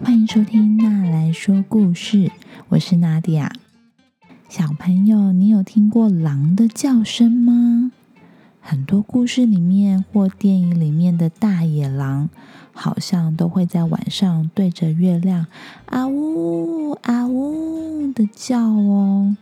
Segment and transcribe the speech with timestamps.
[0.00, 2.30] 欢迎收听娜来说故事，
[2.68, 3.52] 我是娜迪亚。
[4.48, 7.90] 小朋友，你有听过狼的叫声吗？
[8.60, 12.30] 很多故事里面或电影里面的大野狼，
[12.72, 15.46] 好像都会在晚上对着月亮
[15.86, 19.36] 啊呜啊呜的叫哦。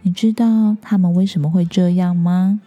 [0.00, 2.60] 你知道他们为什么会这样吗？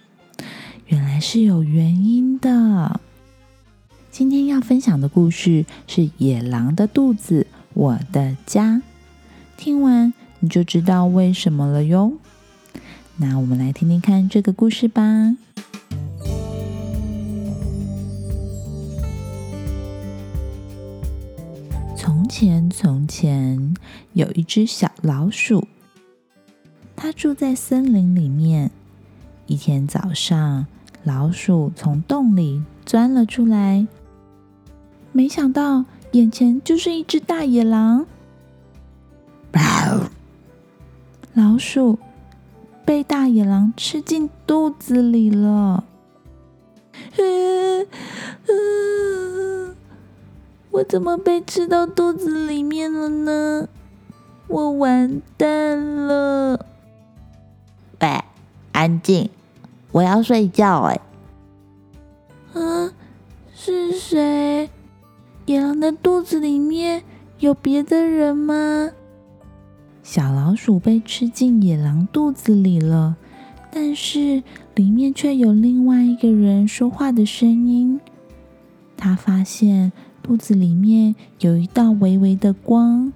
[0.87, 3.01] 原来是有原因的。
[4.17, 8.75] 今天要分享的故事是《野狼的肚子，我的家》。
[9.57, 12.13] 听完你就知道为什么了哟。
[13.17, 15.35] 那我们来听听看这个故事吧。
[21.97, 23.75] 从前，从前
[24.13, 25.67] 有一只小老鼠，
[26.95, 28.71] 它住在森林里面。
[29.47, 30.67] 一天早上，
[31.03, 33.85] 老鼠从洞里钻了出来。
[35.15, 38.05] 没想到，眼前就是一只大野狼。
[41.33, 41.97] 老鼠
[42.83, 45.85] 被大野狼吃进肚子里了。
[50.71, 53.69] 我怎么被吃到肚子里面了呢？
[54.47, 56.65] 我完蛋了！
[58.01, 58.21] 喂，
[58.73, 59.29] 安静，
[59.93, 60.99] 我要睡觉哎。
[62.53, 62.91] 啊，
[63.53, 64.69] 是谁？
[65.45, 67.03] 野狼的肚子里面
[67.37, 68.89] 有别的人吗？
[70.01, 73.15] 小老鼠被吃进野狼肚子里了，
[73.71, 74.41] 但是
[74.73, 77.99] 里面却有另外一个人说话的声音。
[78.97, 79.91] 他发现
[80.23, 83.13] 肚子里面有一道微微的光。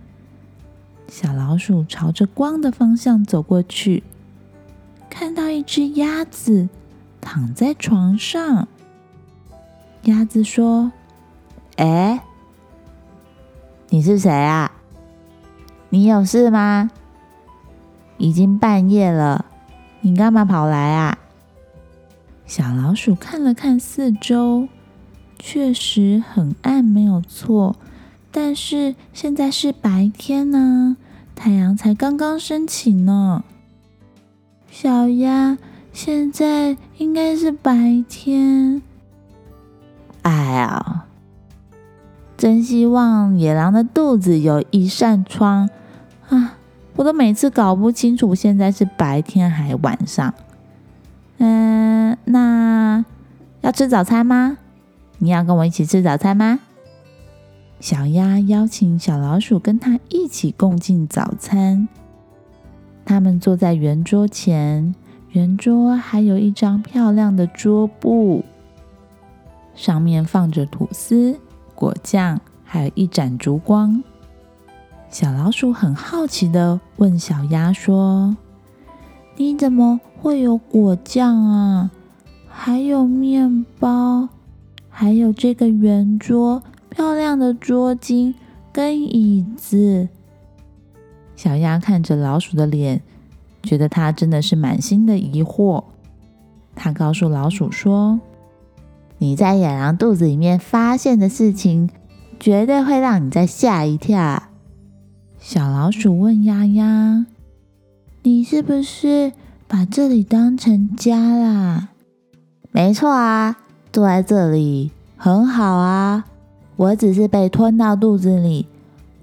[1.08, 4.04] 小老鼠朝着光的方向走过去，
[5.10, 6.70] 看到一只鸭子
[7.20, 8.68] 躺在床上。
[10.04, 10.92] 鸭子说。
[11.80, 12.22] 哎，
[13.88, 14.70] 你是谁啊？
[15.88, 16.92] 你有事吗？
[18.18, 19.46] 已经半夜了，
[20.02, 21.18] 你干嘛跑来啊？
[22.46, 24.68] 小老鼠看了看四周，
[25.38, 27.78] 确实很暗，没有错。
[28.30, 30.98] 但是现在是白天呢，
[31.34, 33.46] 太阳才刚刚升起呢。
[34.70, 35.58] 小鸭，
[35.94, 38.82] 现在应该是白天。
[40.24, 41.06] 哎呀！
[42.40, 45.70] 真希望野狼的肚子有一扇窗
[46.30, 46.56] 啊！
[46.96, 50.34] 我都每次搞不清楚现在是白天还晚上。
[51.40, 53.04] 嗯，那
[53.60, 54.58] 要吃早餐吗？
[55.18, 56.62] 你要跟我一起吃早餐吗？
[57.82, 61.90] 小鸭邀请小老鼠跟它一起共进早餐。
[63.04, 64.96] 他们坐在圆桌前，
[65.32, 68.46] 圆桌还有一张漂亮的桌布，
[69.76, 71.38] 上面放着吐司。
[71.80, 74.04] 果酱，还有一盏烛光。
[75.10, 78.36] 小老鼠很好奇的问小鸭说
[79.38, 81.90] ：“你怎么会有果酱啊？
[82.50, 84.28] 还有面包，
[84.90, 88.34] 还有这个圆桌，漂亮的桌巾
[88.74, 90.10] 跟椅子。”
[91.38, 93.02] 小鸭看着老鼠的脸，
[93.64, 95.86] 觉得它真的是满心的疑惑。
[96.76, 98.20] 他告诉老鼠说。
[99.22, 101.90] 你在野狼肚子里面发现的事情，
[102.40, 104.44] 绝对会让你再吓一跳。
[105.38, 107.26] 小老鼠问丫丫
[108.24, 109.34] ：“你是不是
[109.68, 111.90] 把这里当成家啦
[112.72, 113.58] ？”“没错啊，
[113.92, 116.26] 住在这里很好啊。
[116.78, 118.68] 我只是被吞到肚子里，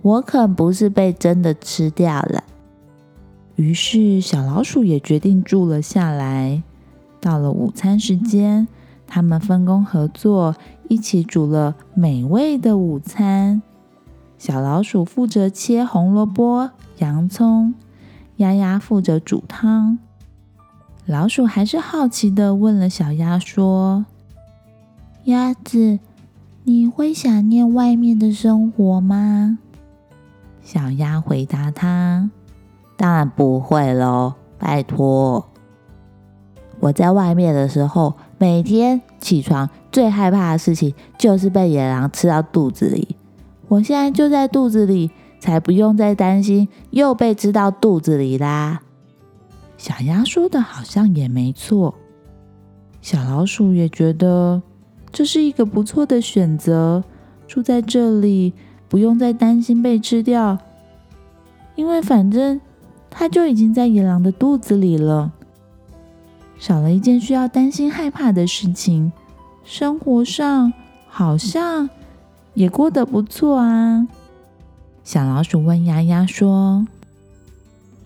[0.02, 2.44] 我可不是被真的吃掉了。”
[3.56, 6.62] 于是小老鼠也决定住了下来。
[7.18, 8.68] 到了午餐时间。
[9.06, 10.54] 他们分工合作，
[10.88, 13.62] 一起煮了美味的午餐。
[14.38, 17.74] 小老鼠负责切红萝卜、洋葱，
[18.36, 19.98] 丫丫负责煮汤。
[21.06, 24.04] 老鼠还是好奇的问了小鸭说
[25.24, 26.00] ：“鸭子，
[26.64, 29.58] 你会想念外面的生活吗？”
[30.62, 32.30] 小鸭回答他
[32.98, 35.46] ：“当然不会喽，拜托。”
[36.80, 43.16] 我在外面的时候，每天起床最害怕的事情就是被野狼吃到肚子里。
[43.68, 45.10] 我现在就在肚子里，
[45.40, 48.82] 才不用再担心又被吃到肚子里啦。
[49.78, 51.94] 小鸭说的好像也没错，
[53.00, 54.62] 小老鼠也觉得
[55.10, 57.02] 这是一个不错的选择，
[57.46, 58.52] 住在这里
[58.88, 60.58] 不用再担心被吃掉，
[61.74, 62.60] 因为反正
[63.10, 65.32] 它就已经在野狼的肚子里了。
[66.58, 69.12] 少了一件需要担心害怕的事情，
[69.64, 70.72] 生活上
[71.08, 71.88] 好像
[72.54, 74.06] 也过得不错啊。
[75.04, 76.86] 小老鼠问丫丫说：“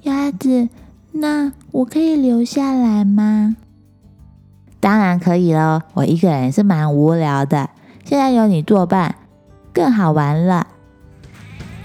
[0.02, 0.69] 鸭子，
[1.12, 3.56] 那我可以留下来吗
[4.81, 7.70] ？”“当然可以喽，我一个人是蛮无聊的，
[8.05, 9.14] 现在有你作伴，
[9.73, 10.67] 更好玩了。”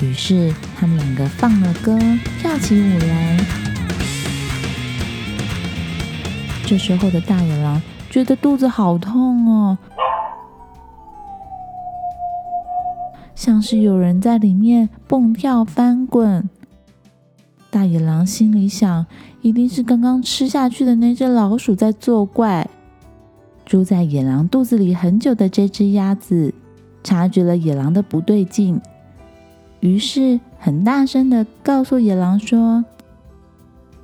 [0.02, 1.98] 于是他们两个放了歌，
[2.40, 3.75] 跳起舞来。
[6.66, 7.80] 这时候的大野狼
[8.10, 9.78] 觉得肚子好痛哦。
[13.36, 16.50] 像是有人在里面蹦跳翻滚，
[17.70, 19.06] 大野狼心里想，
[19.42, 22.68] 一定是刚刚吃下去的那只老鼠在作怪。
[23.66, 26.54] 住在野狼肚子里很久的这只鸭子，
[27.04, 28.80] 察觉了野狼的不对劲，
[29.82, 32.86] 于是很大声的告诉野狼说：“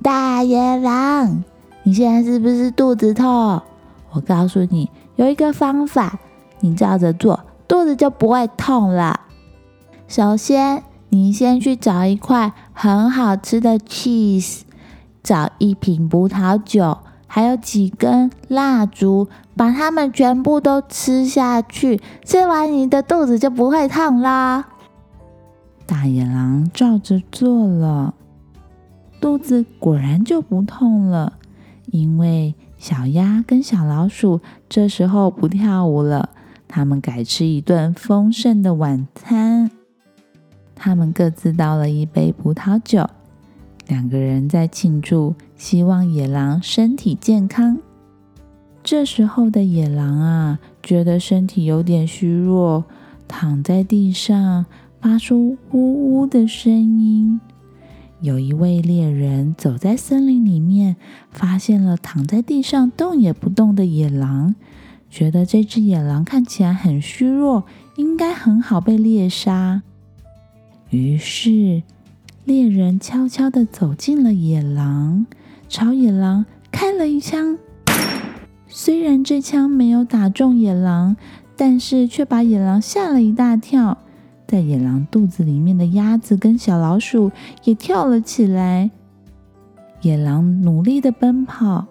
[0.02, 1.42] 大野狼，
[1.84, 3.60] 你现在是不是肚子痛？
[4.12, 6.18] 我告诉你，有一个方法，
[6.60, 9.20] 你照着做，肚子就不会痛了。”
[10.06, 14.60] 首先，你先去找一块很好吃的 cheese，
[15.22, 22.00] 找一瓶葡萄酒，还有几根蜡烛，把它们全部都吃下去。
[22.24, 24.66] 吃完，你的肚子就不会痛啦。
[25.86, 28.14] 大野狼照着做了，
[29.20, 31.32] 肚子果然就不痛了。
[31.92, 36.30] 因为小鸭跟小老鼠这时候不跳舞了，
[36.66, 39.70] 他们改吃一顿丰盛的晚餐。
[40.74, 43.06] 他们各自倒了一杯葡萄酒，
[43.86, 47.78] 两个人在庆祝，希望野狼身体健康。
[48.82, 52.84] 这时候的野狼啊，觉得身体有点虚弱，
[53.28, 54.66] 躺在地上，
[55.00, 57.40] 发出呜呜的声音。
[58.22, 60.94] 有一位猎人走在森林里面，
[61.32, 64.54] 发现了躺在地上动也不动的野狼，
[65.10, 67.64] 觉得这只野狼看起来很虚弱，
[67.96, 69.82] 应该很好被猎杀。
[70.90, 71.82] 于是，
[72.44, 75.26] 猎人悄悄的走进了野狼，
[75.68, 77.58] 朝野狼开了一枪。
[78.68, 81.16] 虽然这枪没有打中野狼，
[81.56, 83.98] 但是却把野狼吓了一大跳。
[84.52, 87.32] 在野狼肚子里面的鸭子跟小老鼠
[87.64, 88.90] 也跳了起来。
[90.02, 91.86] 野狼努力的奔跑，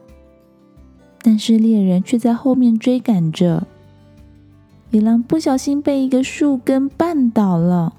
[1.24, 3.66] 但是猎人却在后面追赶着。
[4.92, 7.96] 野狼不小心被一个树根绊倒了。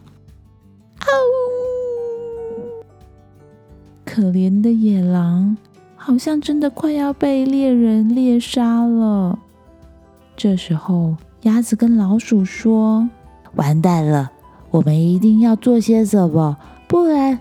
[4.04, 5.56] 可怜的野狼，
[5.96, 9.36] 好像真的快要被猎人猎杀了。
[10.36, 13.08] 这时候，鸭子跟老鼠说
[13.56, 14.30] ：“完蛋了，
[14.72, 16.56] 我们一定要做些什么，
[16.88, 17.38] 不然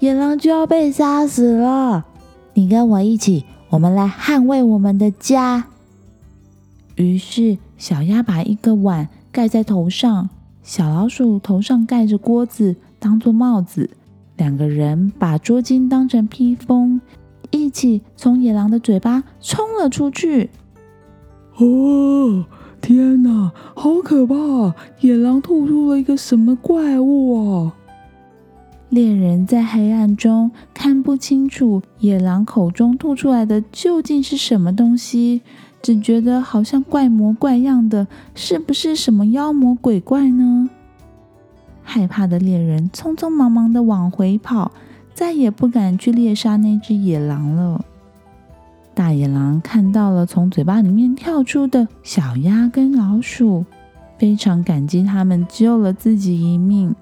[0.00, 2.04] 野狼就要被杀死了。
[2.54, 5.66] 你跟我一起，我们来捍卫我们的家。”
[6.96, 10.28] 于是，小鸭把一个碗盖在头上，
[10.62, 13.90] 小老鼠头上盖着锅子当做帽子。
[14.36, 17.00] 两个人把捉巾当成披风，
[17.50, 20.48] 一起从野狼的嘴巴冲了出去。
[21.56, 22.44] 哦，
[22.80, 24.74] 天哪，好可怕！
[25.00, 27.74] 野狼吐出了一个什么怪物啊？
[28.88, 35.42] 猎人在黑暗中看不清楚野狼口中吐出来的究竟是什么东西，
[35.80, 40.68] 只觉得好像怪模怪样的，是不是什么妖魔鬼怪呢？
[41.82, 44.72] 害怕的猎人匆匆忙忙的往回跑，
[45.14, 47.84] 再也不敢去猎杀那只野狼了。
[48.94, 53.64] 大野狼看到了从嘴巴里面跳出的小鸭跟老鼠，
[54.18, 56.94] 非常感激他们救了自己一命。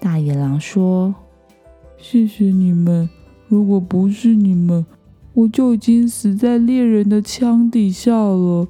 [0.00, 1.14] 大野狼说
[1.98, 3.08] ：“谢谢你们，
[3.48, 4.84] 如果不是你们，
[5.34, 8.66] 我就已经死在猎人的枪底下了。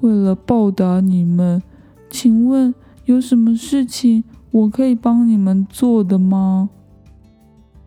[0.00, 1.62] 为了报答你们，
[2.10, 2.74] 请问。”
[3.08, 6.68] 有什么事情我可以帮你们做的吗？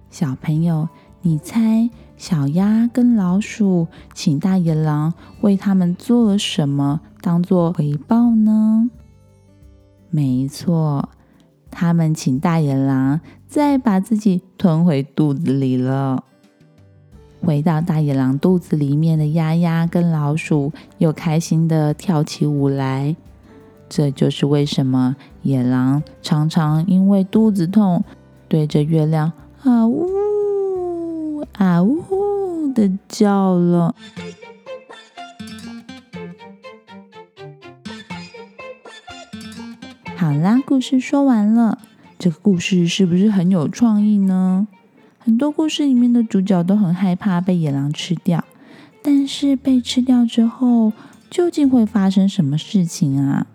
[0.10, 0.89] 小朋友，
[1.22, 1.88] 你猜
[2.22, 5.12] 小鸭跟老鼠请大野狼
[5.42, 8.92] 为他们做了什么当做回报呢？
[10.12, 11.10] 没错，
[11.72, 16.24] 他们请大野狼再把自己吞回肚子里了。
[17.42, 23.16] 回到大野狼肚子里面的鸭鸭跟老鼠又开心的跳起舞来。
[23.90, 28.04] 这就是为什么野狼常常因为肚子痛，
[28.48, 30.06] 对着月亮啊呜
[31.58, 33.96] 啊呜的叫了。
[40.15, 41.79] 好啦，故事说完了。
[42.20, 44.67] 这个故事是不是很有创意呢？
[45.17, 48.43] 很多故事里面的主角都很害怕被野狼吃掉，
[49.03, 50.93] 但是被吃掉之后，
[51.29, 53.48] 究竟会发生什么事情啊？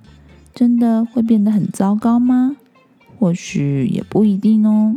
[0.53, 2.57] 真的会变得很糟糕吗？
[3.19, 4.97] 或许也不一定哦。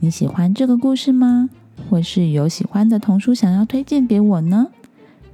[0.00, 1.48] 你喜欢这个故事吗？
[1.92, 4.68] 或是有喜欢的童书想要推荐给我呢？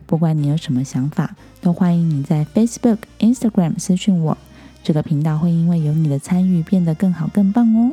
[0.07, 4.37] 不管你有什么想法，都欢迎你在 Facebook、Instagram 私讯我。
[4.83, 7.93] 这个频道会因为有你的参与变得更好、更棒哦。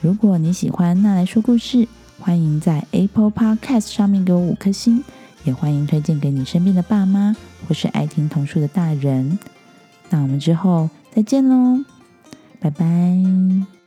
[0.00, 1.88] 如果你喜欢那来说故事，
[2.20, 5.02] 欢迎在 Apple Podcast 上面给我五颗星，
[5.42, 7.34] 也欢迎推荐给你身边的爸妈
[7.66, 9.36] 或是爱听童书的大人。
[10.08, 11.84] 那我们之后再见喽，
[12.60, 13.81] 拜拜。